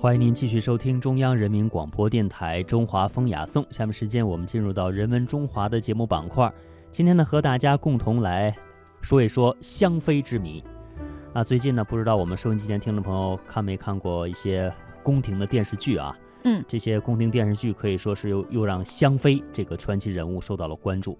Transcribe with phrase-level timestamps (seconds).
[0.00, 3.62] 欢迎您继续收听中央人民广播电台中华风雅颂。
[3.68, 6.50] 下面时间我们进入到人文中华的节目板块。
[6.90, 8.56] 今天呢，和大家共同来
[9.02, 10.64] 说一说香妃之谜。
[11.34, 16.16] 啊最近呢，不知道我们收音机前听众朋友看没看过一些宫廷的电视剧啊？
[16.44, 21.18] 嗯，这些宫廷电视剧可以说是又又让香妃这个传奇人物受到了关注。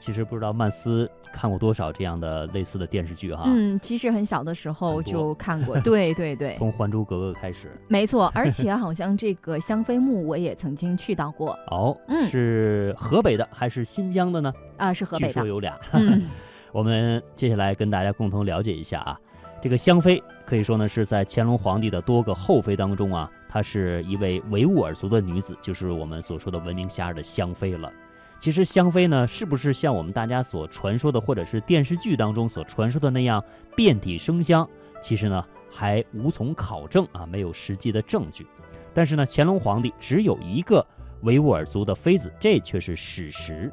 [0.00, 3.44] 其实不知道曼斯看过多少这样的类似的电视剧哈？
[3.46, 8.32] 嗯，其实很小的时候就看过， 对对对，从《还珠格格》开始，没错。
[8.34, 11.56] 而且 好像这个香妃墓我也曾经去到过。
[11.70, 14.52] 哦，嗯是河北的还是新疆的呢？
[14.78, 15.32] 啊，是河北的。
[15.32, 15.78] 据说有俩。
[15.92, 16.22] 嗯，
[16.72, 19.20] 我们接下来跟大家共同了解一下啊，
[19.62, 27.92] 这个香妃可以说呢是在乾隆皇帝的多个后妃当中啊，她是一位维吾尔族的女子，就是我们所说的闻名遐迩的香妃了。
[28.40, 33.44] 其实香妃呢，是不是像我们大家所传说的，或者是电视剧当中所传说的那样
[33.76, 34.66] 遍体生香？
[35.02, 38.46] 其实呢，还无从考证啊，没有实际的证据。
[38.94, 40.84] 但是呢，乾隆皇帝只有一个
[41.20, 43.70] 维吾尔族的妃子，这却是史实。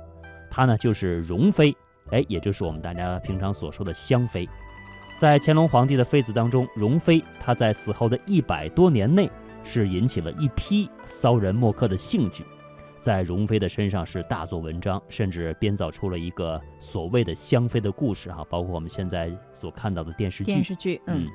[0.52, 1.74] 她呢就是容妃，
[2.12, 4.48] 哎，也就是我们大家平常所说的香妃。
[5.18, 9.32] 在乾隆皇帝的妃子当中，容妃她在死后的一百多年内，
[9.64, 12.44] 是引起了一批骚人墨客的兴趣。
[13.08, 20.52] 在容妃的身上是大做文章，甚至编造出了一个所谓的香妃的故事哈，包括我们现在所看到的电视剧。
[20.52, 21.26] 电视剧，嗯，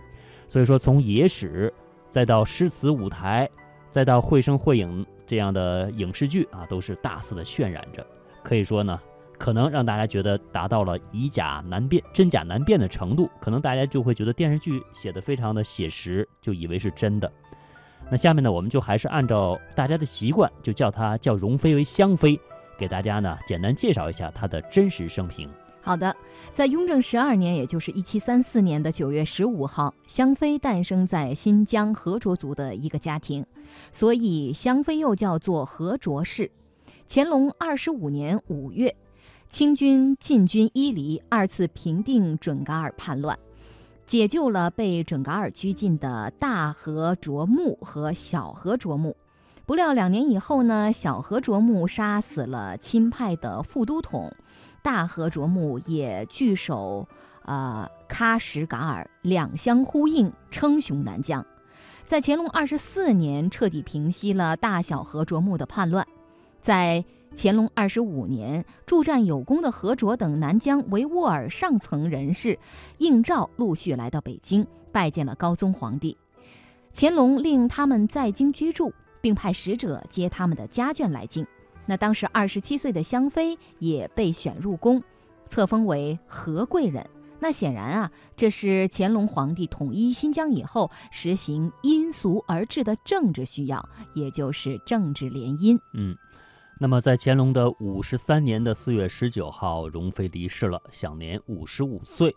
[0.50, 1.72] 所以说从野史，
[2.10, 3.48] 再到诗词舞台，
[3.88, 8.06] 再到绘声绘影这样的影视剧啊，都是大肆的渲染着。
[8.42, 9.00] 可以说呢，
[9.38, 17.32] 可能让大家觉得达到了以假难辨、真假难辨的程度，可能大家就会觉得电视剧写的非常的写实，就以为是真的。
[18.12, 22.38] 那下面呢，我们就还是按照大家的习惯，就叫她叫容妃为香妃，
[22.76, 25.48] 给大家呢简单介绍一下她的真实生平。
[25.80, 26.14] 好的，
[26.52, 33.46] 在雍正十二年，也就是一七三四年的九月十五号，香妃诞生在新疆和卓族的一个家庭，
[33.92, 36.50] 所以香妃又叫做和卓氏。
[37.08, 38.94] 乾隆二十五年五月，
[39.48, 43.38] 清军进军伊犁，二次平定准噶尔叛乱。
[44.04, 49.16] 解救了被准噶尔拘禁的大和卓木和小和卓木，
[49.64, 54.30] 不料两年以后呢，小和卓木杀死了亲派的副都统，
[54.82, 57.08] 大和卓木也据守
[57.44, 61.44] 呃喀什噶尔，两相呼应，称雄南疆。
[62.04, 66.06] 在乾隆二十四年，彻底平息了大小和卓木的叛乱，
[66.60, 67.02] 在。
[67.34, 72.58] 乾隆二十五年，助战有功的和卓等南疆维吾尔上层人士
[72.98, 76.16] 应召陆续来到北京，拜见了高宗皇帝。
[76.94, 81.46] 乾隆令他们在京居住，并派使者接他们的家眷来京。
[81.86, 85.02] 那当时二十七岁的香妃也被选入宫，
[85.48, 87.04] 册封为和贵人。
[87.40, 95.76] 那显然啊，这是乾隆皇帝统一新疆以后实行因俗而治的政治需要，也就是政治联姻。
[95.94, 96.14] 嗯。
[96.82, 102.34] 那么，在乾隆的五十三年的四月十九号，容妃离世了，享年五十五岁。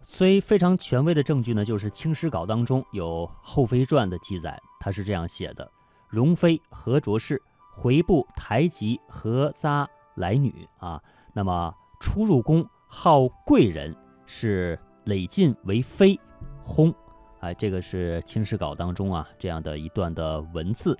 [0.00, 5.68] 虽非常权威的证据呢，就是《清史稿》当中有《后妃传》的记载，他是这样写的：
[6.08, 7.42] 容妃何卓氏，
[7.74, 9.84] 回部台吉何扎
[10.14, 11.02] 来女啊。
[11.32, 13.92] 那么初入宫，号贵人，
[14.24, 16.16] 是累进为妃，
[16.64, 16.94] 薨。
[17.40, 20.96] 哎，这个是《清史稿》当中啊这样的一段的文字。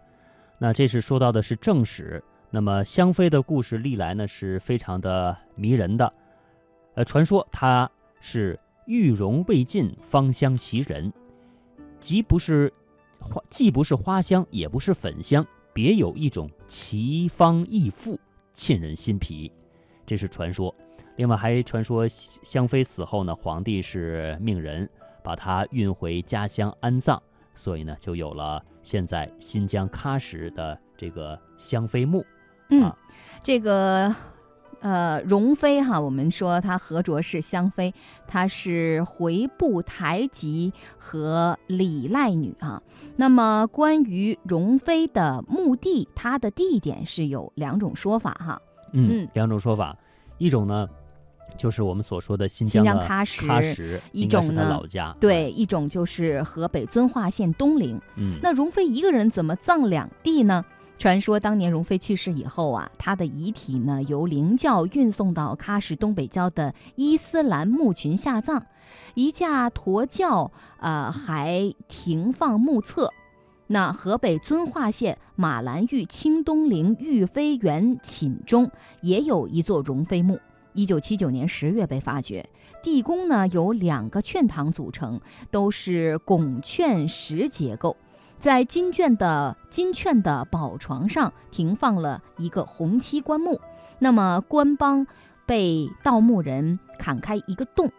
[0.58, 2.20] 那这是说到的是正史。
[2.54, 6.12] 那么香妃的故事历来呢是非常的迷人的，
[6.94, 8.56] 呃，传说她是
[8.86, 11.12] 玉容未尽，芳香袭人，
[11.98, 12.72] 既不是
[13.18, 18.16] 花，既不是花香，也不是粉香，别有一种奇芳异馥，
[18.52, 19.50] 沁人心脾，
[20.06, 20.72] 这是传说。
[21.16, 24.88] 另外还传说香妃死后呢，皇帝是命人
[25.24, 27.20] 把她运回家乡安葬，
[27.56, 32.24] 所以呢就有了现在新疆喀什的这个香妃墓。
[32.68, 32.92] 嗯，
[33.42, 34.14] 这个
[34.80, 37.94] 呃，容妃哈，我们说她何卓氏香妃，
[38.26, 42.82] 她是回部台吉和李赖女啊。
[43.16, 48.60] 那么关于容妃的墓地，她的地点是有两种说法哈。
[48.92, 49.96] 嗯，两种说法，
[50.36, 50.86] 一种呢
[51.56, 57.98] 就是我们所说的新疆喀什，喀什，一种呢老家，对，一种就是河北遵化县东陵。
[58.16, 60.64] 嗯，那容妃一个人怎么葬两地呢？
[60.96, 68.62] 传说当年容妃去世以后啊，她的遗体呢由灵教运送到喀什东北郊的伊斯兰墓群下葬，
[69.14, 73.12] 一架驼轿呃还停放墓侧。
[73.66, 78.70] 那河北遵化县马兰峪清东陵玉妃园寝中
[79.00, 80.38] 也有一座容妃墓，
[80.74, 82.48] 一九七九年十月被发掘。
[82.82, 85.20] 地宫呢由两个券堂组成，
[85.50, 87.96] 都是拱券石结构。
[88.44, 93.58] 在金卷的金券的宝床上停放了一个红漆棺木，
[93.98, 95.06] 那么棺帮
[95.46, 97.90] 被盗墓人砍开一个洞，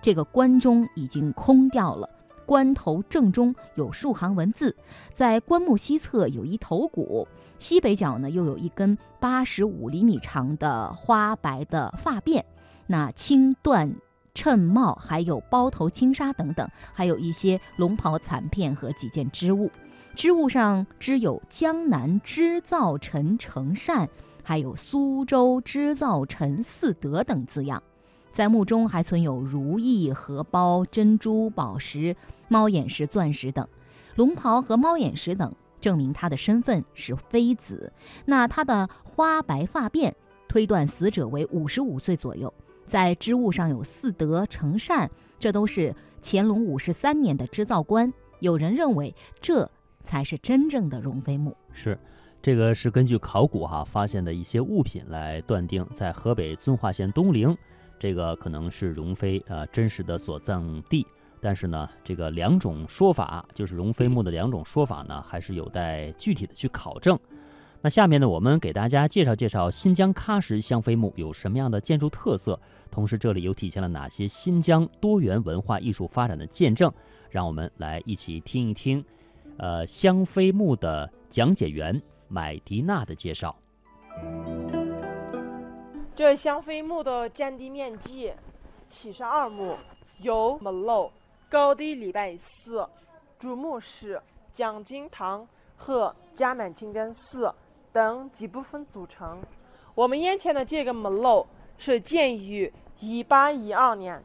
[0.00, 2.10] 这个棺中已经空掉了。
[2.44, 4.74] 棺头正中有数行文字，
[5.12, 12.42] 在棺木西侧有一头骨，西北角呢又有一根八十五厘米长的花白的发辫，
[12.88, 13.94] 那青缎
[14.34, 19.70] 衬帽，还有包头轻纱等等，还有一些龙袍残片和几件织物，
[20.14, 24.08] 织物上织有江南织造陈成善，
[24.42, 27.82] 还有苏州织造陈四德等字样。
[28.30, 32.14] 在墓中还存有如意、荷包、珍珠、宝石、
[32.48, 33.66] 猫眼石、钻石等，
[34.14, 37.92] 龙袍和猫眼石等证明他的身份是妃子。
[38.24, 40.12] 那他的花白发辫
[40.46, 42.52] 推断死者为五十五岁左右。
[42.84, 48.12] 在织物上有四德成善，这都是乾隆五十三年的织造官。
[48.40, 49.70] 有人认为这
[50.02, 51.56] 才是真正的容妃墓。
[51.72, 51.98] 是，
[52.40, 57.56] 这个是根据考古哈发现的一些物品来断定，在河北遵化县东陵。
[57.98, 61.06] 这个可能是容妃呃真实的所葬地，
[61.40, 67.16] 但是呢，这个两种说法，就是容妃墓的两种说法呢，还是有待具体的去考证。
[67.80, 72.58] 那下面呢，我们给大家介绍介绍新疆喀什香妃墓有什么样的建筑特色，
[72.90, 76.92] 同时这里又体现了哪些新疆多元文化艺术发展的见证。
[77.30, 79.04] 让我们来一起听一听，
[79.62, 83.54] 呃，香妃墓的讲解员买迪娜的介绍。
[86.16, 88.32] 这香妃墓的占地面积
[88.88, 89.78] 七十二亩，
[90.18, 91.08] 由门楼、
[91.48, 92.84] 高低礼拜寺、
[93.38, 94.20] 主墓室、
[94.52, 97.54] 讲经堂和嘉满清真寺
[97.92, 99.40] 等几部分组成。
[99.94, 101.46] 我们眼前的这个门楼
[101.78, 104.20] 是建于一八一二年，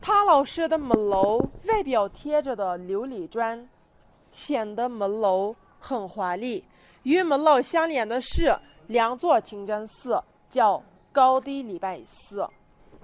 [0.00, 1.36] 它老式的门楼
[1.66, 3.68] 外表贴着的琉璃砖，
[4.46, 6.64] 显得门楼很华丽。
[7.02, 8.56] 与门楼相连的是
[8.86, 10.80] 两座清真寺，叫。
[11.10, 12.48] 高低礼拜寺，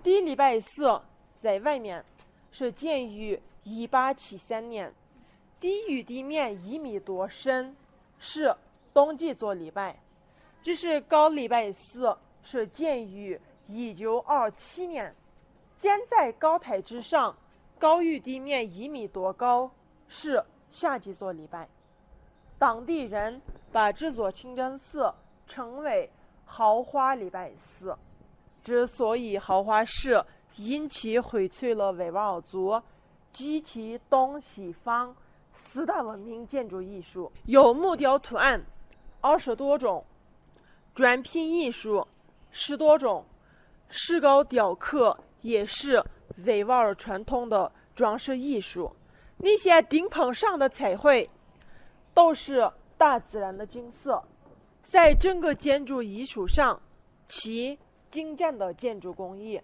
[0.00, 1.00] 低礼拜寺
[1.36, 2.04] 在外面，
[2.52, 4.92] 是建于一八七三年，
[5.58, 7.74] 低于地面一米多深，
[8.20, 8.54] 是
[8.92, 9.98] 冬季做礼拜。
[10.62, 15.12] 这是高礼拜寺，是建于一九二七年，
[15.76, 17.36] 建在高台之上，
[17.80, 19.68] 高于地面一米多高，
[20.06, 20.44] 是
[20.74, 21.68] 夏季做礼拜。
[22.58, 23.40] 当地人
[23.70, 25.14] 把这座清真寺
[25.46, 26.10] 称为。
[26.46, 27.96] 豪华礼拜寺
[28.62, 30.22] 之所以豪华，是
[30.56, 32.80] 因其荟萃了维吾尔族
[33.32, 35.16] 及其东西方
[35.54, 38.62] 四大文明建筑艺术，有木雕图案
[39.20, 40.04] 二十多种，
[40.94, 42.06] 砖拼艺术
[42.52, 43.24] 十多种，
[43.88, 46.04] 石膏雕刻也是
[46.44, 48.94] 维吾尔传统的装饰艺术。
[49.38, 51.28] 那些顶棚上的彩绘
[52.14, 54.22] 都是大自然的景色。
[54.82, 56.80] 在整个建筑艺术上，
[57.26, 57.78] 其
[58.10, 59.60] 精湛的建筑工艺、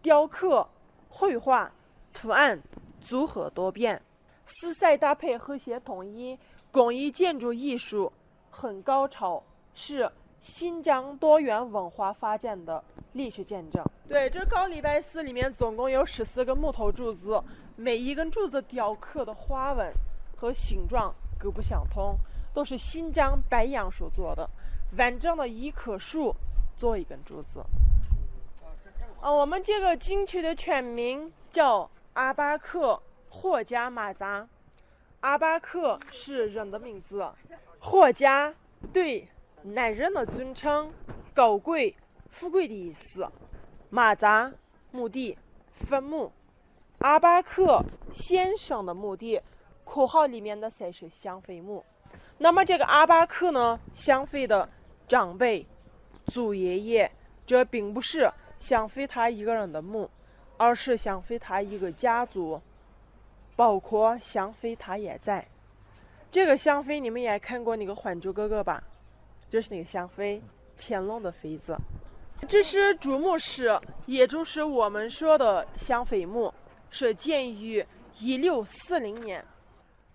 [0.00, 0.66] 雕刻、
[1.08, 1.70] 绘画、
[2.12, 2.60] 图案
[3.00, 4.00] 组合多变，
[4.44, 6.36] 色彩搭配和谐统一，
[6.72, 8.12] 工艺建筑艺术
[8.50, 9.42] 很高超，
[9.74, 10.10] 是
[10.40, 12.82] 新疆多元文化发展的
[13.12, 13.84] 历史见证。
[14.08, 17.40] 对，这高礼拜寺里面总共有十四个木头柱子，
[17.76, 19.92] 每一根柱子雕刻的花纹
[20.36, 22.16] 和形状各不相同，
[22.54, 24.48] 都是新疆白杨树做的。
[24.98, 26.34] 完整的一棵树
[26.76, 27.64] 做一根柱子。
[29.20, 34.46] 啊，我们这个景区的全名叫阿巴克霍家马扎。
[35.20, 37.26] 阿巴克是人的名字，
[37.78, 38.52] 霍家
[38.92, 39.26] 对
[39.62, 40.92] 男人的尊称，
[41.32, 41.96] 高贵、
[42.28, 43.26] 富贵的意思。
[43.88, 44.52] 马扎
[44.90, 45.38] 墓地
[45.72, 46.32] 坟墓，
[47.02, 49.40] 阿巴克先生的墓地
[49.84, 51.84] （括号里面的才是香妃墓）。
[52.38, 54.68] 那么这个阿巴克呢，香妃的。
[55.08, 55.66] 长辈、
[56.28, 57.10] 祖爷爷，
[57.44, 60.08] 这并不是香妃她一个人的墓，
[60.56, 62.58] 而是香妃她一个家族，
[63.54, 65.46] 包括香妃她也在。
[66.30, 68.82] 这个香妃你们也看过那个《还珠格格》吧？
[69.50, 70.40] 就是那个香妃，
[70.78, 71.76] 乾隆的妃子。
[72.48, 76.54] 这是主墓室，也就是我们说的香妃墓，
[76.92, 77.84] 是建于
[78.20, 79.42] 一六四零年，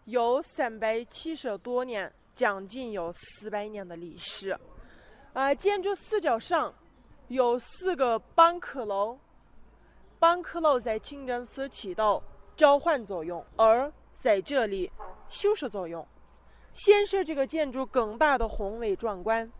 [0.05, 4.57] 有三百七十多年，将近有四百年的历史。
[5.33, 6.71] 啊，建筑四角上
[7.29, 9.17] 有四个板壳楼，
[10.19, 12.21] 板壳楼在清真寺起到
[12.55, 14.91] 召唤作用，而在这里
[15.29, 16.07] 修饰作用，
[16.73, 19.51] 显示这个建筑更大的宏伟壮观。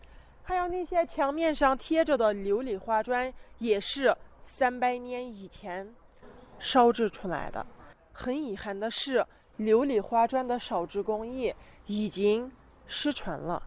[0.44, 5.94] 还有那些墙面上贴着的琉璃花砖，也是三百年以前
[6.60, 7.66] 烧制出来的。
[8.12, 9.26] 很遗憾的是，
[9.60, 11.54] 琉璃花砖的烧制工艺
[11.86, 12.52] 已经
[12.88, 13.62] 失传了，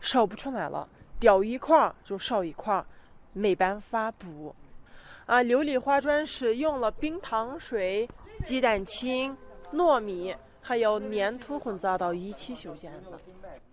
[0.00, 2.84] 烧不出来了，掉一块儿就烧一块儿，
[3.32, 4.54] 没办法补。
[5.26, 8.06] 啊，琉璃花砖是用了冰糖水、
[8.44, 9.34] 鸡蛋清、
[9.72, 13.18] 糯米还有粘土混杂到一起修建的。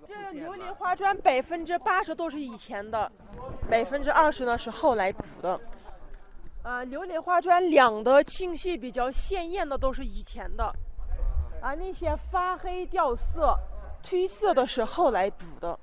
[0.08, 3.12] 这琉璃花砖百分之八十都是以前的，
[3.70, 5.60] 百分之二十呢是后来补的。
[6.64, 10.64] 啊，琉璃花砖两的、清晰、比较鲜艳的都是以前的。
[11.62, 13.58] 啊，那些发黑、掉色、
[14.04, 15.78] 褪色的是后来补的。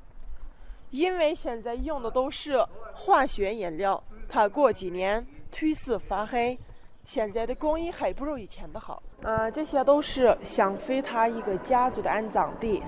[0.91, 5.27] 因为现在用的都是化学颜料，它过几年。
[5.51, 6.59] 褪色发黑，
[7.05, 9.03] 现在的工艺还不如以前的好。
[9.23, 12.83] 呃，这些都是香妃她一个家族的安葬地。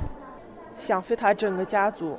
[0.76, 2.18] 香妃她整个家族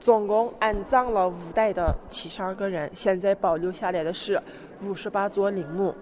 [0.00, 4.40] 总共安葬了五代的七十二个人，现在保留下来的是
[4.82, 5.94] 五十八座陵墓。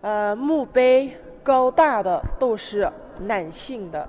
[0.00, 4.08] 呃，墓碑高大的都是男性的，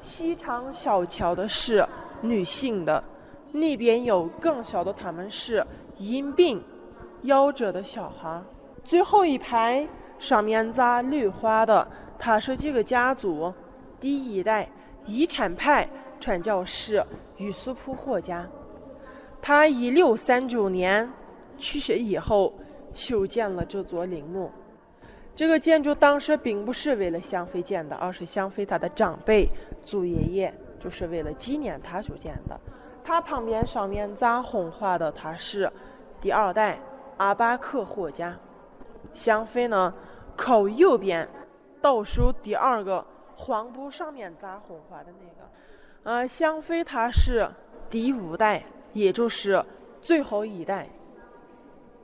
[0.00, 1.86] 细长小巧的是
[2.20, 3.02] 女性的，
[3.52, 5.64] 那边有更小的，他们是
[5.98, 6.62] 因病。
[7.24, 8.42] 夭折的小孩，
[8.82, 9.86] 最后一排
[10.18, 11.86] 上面扎绿花的，
[12.18, 13.54] 他是这个家族
[14.00, 14.68] 第一代
[15.06, 15.88] 遗产派
[16.18, 17.00] 传教士
[17.42, 18.48] 于苏普霍家。
[19.40, 21.10] 他一六三九年
[21.58, 22.54] 去世以后，
[22.94, 24.50] 修建了这座陵墓。
[25.34, 29.48] 这个建筑当时并不是为了香妃建的，而是香妃她的长辈
[29.82, 32.60] 祖爷爷就是为了纪念他修建的。
[33.02, 35.70] 他旁边上面扎红花的，他是
[36.20, 36.78] 第二代。
[37.18, 38.36] 阿巴克霍家，
[39.12, 39.94] 香妃呢
[40.34, 41.28] 靠右边
[41.80, 43.04] 倒数第二个
[43.36, 45.48] 黄布上面扎红花的那个，
[46.04, 47.48] 呃，香妃她是
[47.88, 49.64] 第五代，也就是
[50.00, 50.88] 最后一代，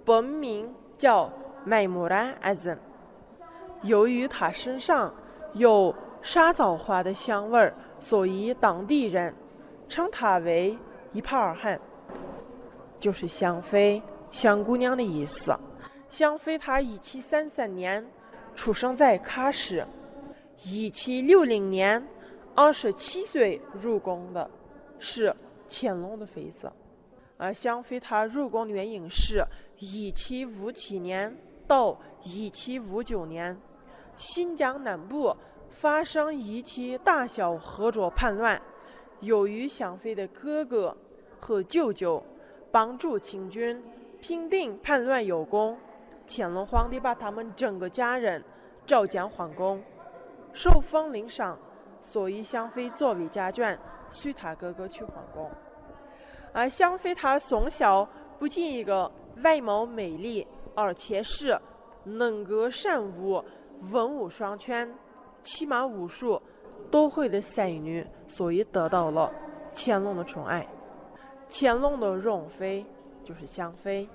[0.05, 1.33] 本名叫
[1.65, 2.79] 麦木兰阿珍。
[3.83, 5.13] 由于她身上
[5.55, 9.35] 有沙枣花的香味儿，所以当地人
[9.89, 10.79] 称她为
[11.13, 11.81] 伊帕尔汗，
[13.01, 14.01] 就是香妃。
[14.31, 15.53] 香姑娘的意思。
[16.09, 18.07] 香妃她一七三三年
[18.55, 19.85] 出生在喀什，
[20.63, 22.07] 一七六零年
[22.61, 24.51] 二十七岁入宫的，
[24.99, 25.33] 是
[25.71, 26.69] 乾隆的妃子。
[27.37, 29.45] 啊，香妃她入宫的原因是
[29.79, 31.33] 一七五七年
[31.69, 33.57] 到一七五九年，
[34.17, 35.33] 新疆南部
[35.71, 38.61] 发生一起大小合作叛乱，
[39.21, 40.97] 由于香妃的哥哥
[41.39, 42.21] 和舅舅
[42.73, 43.81] 帮助清军。
[44.21, 45.79] 平定叛乱有功，
[46.27, 48.43] 乾隆皇帝把他们整个家人
[48.85, 49.81] 召见皇宫，
[50.53, 51.57] 受封领赏，
[52.09, 53.77] 所以香妃作为家眷
[54.09, 55.51] 随他哥哥去皇宫。
[56.53, 59.11] 而香妃她从小不仅一个
[59.45, 61.57] 外貌美丽，而且是
[62.05, 63.45] 能歌善舞、
[63.93, 64.91] 文武双全、
[65.43, 66.41] 骑马武术
[66.91, 69.31] 都会的才女，所以得到了
[69.75, 70.67] 乾隆的宠爱。
[71.51, 72.87] 乾隆的容妃。
[73.25, 74.09] 就是香妃，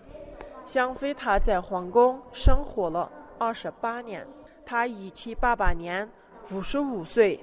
[0.65, 4.25] 香妃她在皇宫生活了二十八年。
[4.65, 6.09] 她一七八八年
[6.51, 7.39] 五十五岁，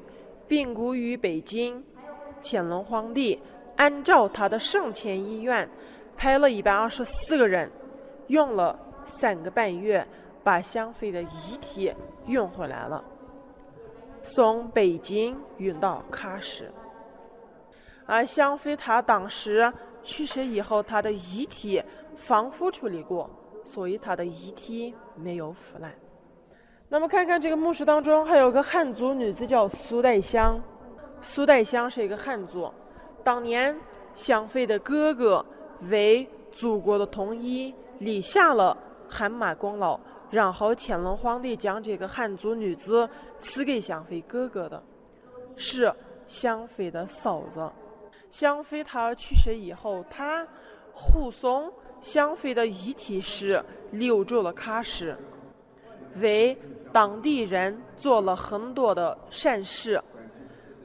[0.51, 1.81] 病故于北京。
[2.43, 3.41] 乾隆皇帝
[3.77, 5.69] 按照他的生前遗愿，
[6.17, 7.71] 派了一百二十四个人，
[8.27, 8.77] 用了
[9.07, 10.05] 三个半月，
[10.43, 11.95] 把香妃的遗体
[12.27, 13.05] 运回来了，
[14.25, 16.69] 从北京运到喀什。
[18.05, 19.73] 而香妃她当时。
[20.03, 21.81] 去世以后，她的遗体
[22.17, 23.29] 防腐处理过，
[23.67, 25.95] 所以她的遗体没有腐烂。
[26.93, 30.61] 那么看看这个墓室当中，还有个汉族女子叫苏代香。
[31.23, 32.69] 苏代香是一个汉族，
[33.23, 33.79] 当年
[34.17, 35.45] 香妃的哥哥
[35.83, 38.77] 为祖国的统一立下了
[39.09, 43.09] 汗马功劳，然后乾隆皇帝将这个汉族女子
[43.41, 44.83] 赐给香妃哥哥的，
[45.55, 45.95] 是
[46.27, 47.71] 香妃的嫂子。
[48.33, 50.45] 香妃她去世以后，她
[50.93, 55.17] 护送香妃的遗体时留住了喀什，
[56.17, 56.57] 为
[56.93, 60.03] 当地人做了很多的善事，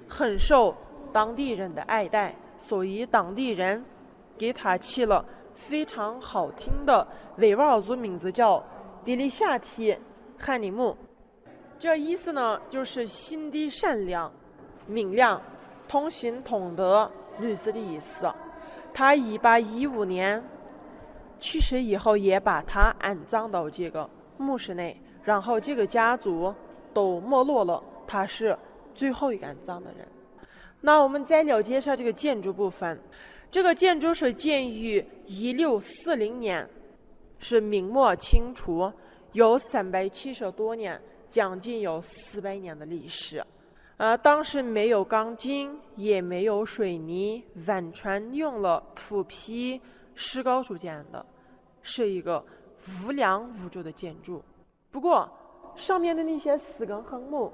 [0.08, 0.75] 很受
[1.12, 3.84] 当地人的爱戴，所以当地人
[4.38, 8.63] 给他起了非常好听的维吾尔族名字，叫
[9.03, 9.98] 迪里夏提
[10.38, 10.96] 汉尼木。
[11.79, 14.32] 这意思呢，就是心地善良、
[14.88, 15.41] 明亮、
[15.88, 17.10] 通心通德。
[17.38, 18.32] 女子的意思，
[18.94, 20.41] 他一八一五年
[21.38, 26.53] 去世以后，也把他安葬到这个墓室内，然后这个家族
[26.94, 28.58] 都没落了，他是
[28.94, 30.08] 最后一个安葬的人。
[30.82, 32.98] 那我们再了解一下这个建筑部分，
[33.50, 36.70] 这个建筑是建于一六四零年，
[37.39, 38.91] 是明末清初，
[39.34, 43.44] 有三百七十多年，将近有四百年的历史。
[43.98, 49.82] 啊，当时没有钢筋，也没有水泥，完全用了土坯、
[50.13, 51.25] 石膏组建的，
[51.82, 52.46] 是一个
[53.03, 54.44] 无梁无柱的建筑。
[54.95, 55.29] 不过，
[55.75, 57.51] 上面的那些四根横木，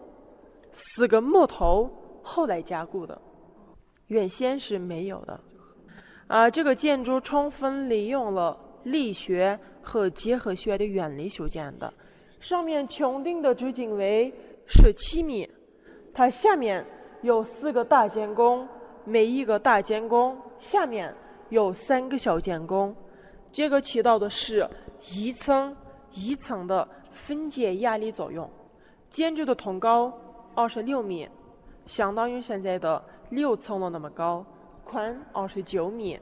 [0.73, 1.89] 四根木头
[2.21, 3.19] 后来加固的，
[4.05, 5.39] 原先是没有的。
[6.27, 11.91] 啊，这个建筑充分利用了力学和几何学的原理修建的。
[12.39, 14.31] 上面穹顶的直径为
[14.67, 15.49] 十七米。
[16.13, 16.85] 它下面
[17.23, 18.67] 有四个大监宫，
[19.03, 21.11] 每一个大监宫下面
[21.49, 22.95] 有三个小监宫，
[23.51, 24.69] 这个起到的是
[25.15, 25.75] 一层
[26.11, 28.49] 一层的分解压力作用。
[29.09, 30.11] 建筑的通高
[30.55, 31.27] 二十六米，
[31.85, 34.45] 相当于现在的六层楼那么高，
[34.83, 36.19] 宽二十九米，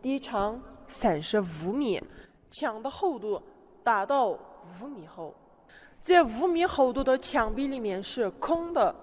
[0.00, 2.02] 底长三十五米，
[2.50, 3.40] 墙的厚度
[3.84, 5.34] 达到五米厚。
[6.00, 8.94] 在五米厚度的墙壁里面是空的。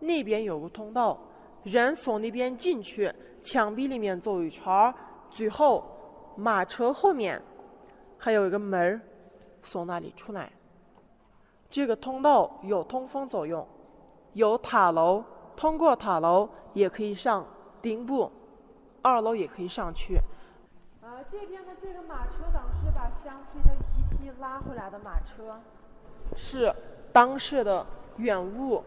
[0.00, 1.18] 那边有个通道，
[1.62, 3.10] 人从那边进去，
[3.42, 4.92] 墙壁里面走一圈儿，
[5.30, 5.84] 最后
[6.36, 7.40] 马车后面
[8.18, 9.00] 还有一个门儿，
[9.62, 10.52] 从那里出来。
[11.74, 13.66] 这个通道有通风作用，
[14.34, 15.24] 有塔楼，
[15.56, 17.44] 通过塔楼也可以上
[17.82, 18.30] 顶部，
[19.02, 20.16] 二楼也可以上去。
[21.02, 25.60] 啊，这边的这个马车当时把湘妃的遗体拉回来的马车，
[26.36, 26.72] 是
[27.12, 27.84] 当时的
[28.18, 28.80] 原物。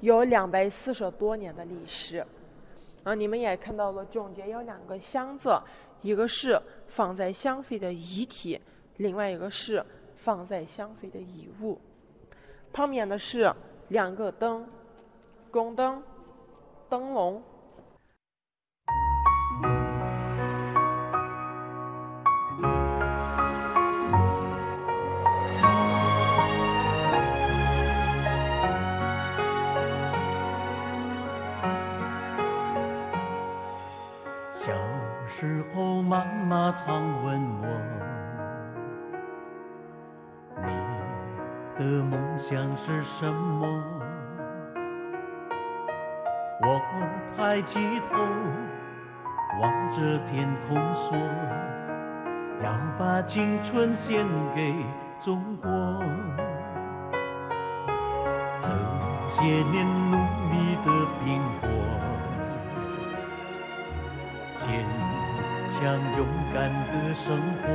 [0.00, 2.26] 有两百四十多年的历史，
[3.04, 5.56] 啊，你们也看到了，中间有两个箱子，
[6.02, 8.60] 一个是放在香妃的遗体，
[8.96, 9.86] 另外一个是
[10.16, 11.78] 放在香妃的遗物。
[12.74, 13.54] 旁边的是
[13.86, 14.66] 两个灯，
[15.52, 16.02] 宫灯，
[16.88, 17.40] 灯笼。
[34.50, 34.72] 小
[35.28, 38.03] 时候妈妈常问我，
[41.78, 43.66] 的梦想是什么？
[46.62, 46.80] 我
[47.36, 48.16] 抬起头
[49.60, 51.18] 望着天空说，
[52.62, 54.72] 要把青春献给
[55.20, 55.70] 中国。
[58.62, 58.68] 这
[59.30, 60.16] 些年努
[60.50, 60.88] 力的
[61.24, 61.68] 拼搏，
[64.58, 64.64] 坚。
[65.70, 65.82] 强
[66.16, 67.66] 勇敢的生活，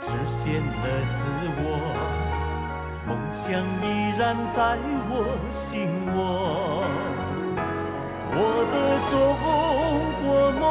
[0.00, 0.08] 实
[0.42, 1.18] 现了自
[1.58, 1.62] 我，
[3.06, 3.46] 梦想
[3.82, 3.84] 依
[4.18, 4.56] 然在
[5.10, 5.12] 我
[5.52, 5.66] 心
[6.14, 6.16] 窝。
[8.30, 8.40] 我
[8.70, 8.74] 的
[9.10, 9.12] 中
[10.22, 10.62] 国梦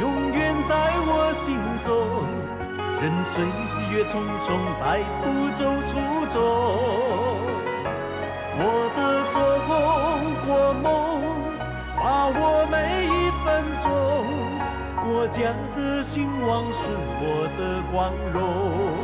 [0.00, 0.70] 永远在
[1.06, 1.10] 我
[1.44, 1.46] 心
[1.84, 1.86] 中，
[3.00, 3.34] 任岁
[3.92, 4.46] 月匆匆
[4.80, 4.84] 摆
[5.22, 5.90] 步走初
[6.32, 6.34] 衷。
[8.58, 8.60] 我
[8.96, 8.98] 的
[9.32, 9.36] 中
[10.46, 10.48] 国
[10.82, 10.84] 梦，
[11.96, 13.08] 把握每一
[13.44, 13.46] 分
[13.82, 13.86] 钟，
[15.06, 16.78] 国家的兴旺是
[17.20, 18.95] 我的光荣。